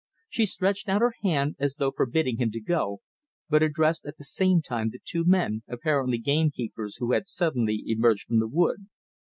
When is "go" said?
2.59-3.01